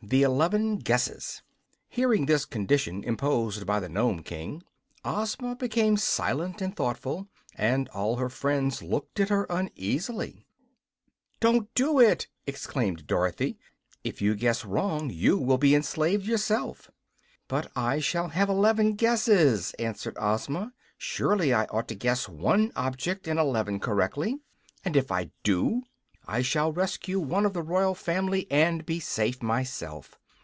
[0.00, 0.10] 12.
[0.12, 1.42] The Eleven Guesses
[1.90, 4.62] Hearing this condition imposed by the Nome King,
[5.04, 10.46] Ozma became silent and thoughtful, and all her friends looked at her uneasily.
[11.38, 13.58] "Don't you do it!" exclaimed Dorothy.
[14.02, 16.90] "If you guess wrong, you will be enslaved yourself."
[17.46, 20.72] "But I shall have eleven guesses," answered Ozma.
[20.96, 24.38] "Surely I ought to guess one object in eleven correctly;
[24.82, 25.82] and, if I do,
[26.28, 30.16] I shall rescue one of the royal family and be safe myself.